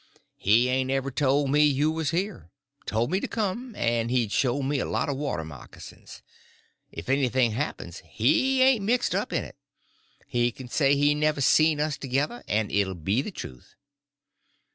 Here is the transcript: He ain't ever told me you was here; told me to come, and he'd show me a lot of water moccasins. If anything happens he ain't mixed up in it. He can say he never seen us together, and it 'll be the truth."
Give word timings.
He 0.39 0.67
ain't 0.67 0.89
ever 0.89 1.11
told 1.11 1.51
me 1.51 1.63
you 1.63 1.91
was 1.91 2.09
here; 2.09 2.49
told 2.87 3.11
me 3.11 3.19
to 3.19 3.27
come, 3.27 3.75
and 3.75 4.09
he'd 4.09 4.31
show 4.31 4.63
me 4.63 4.79
a 4.79 4.85
lot 4.85 5.09
of 5.09 5.15
water 5.15 5.45
moccasins. 5.45 6.23
If 6.91 7.07
anything 7.07 7.51
happens 7.51 8.01
he 8.09 8.63
ain't 8.63 8.83
mixed 8.83 9.13
up 9.13 9.31
in 9.31 9.43
it. 9.43 9.57
He 10.25 10.51
can 10.51 10.69
say 10.69 10.95
he 10.95 11.13
never 11.13 11.39
seen 11.39 11.79
us 11.79 11.97
together, 11.99 12.43
and 12.47 12.71
it 12.71 12.87
'll 12.87 12.95
be 12.95 13.21
the 13.21 13.29
truth." 13.29 13.75